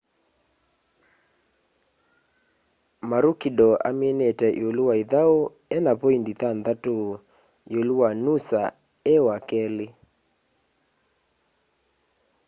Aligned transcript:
maroochydore 3.09 3.81
aminite 3.89 4.47
iulu 4.61 4.81
wa 4.89 4.95
ithau 5.03 5.33
ena 5.75 5.91
poindi 6.01 6.33
thanthatu 6.41 6.95
iulu 7.73 7.93
wa 8.01 8.09
noosa 8.23 8.61
e 9.13 9.15
wakeli 9.25 9.87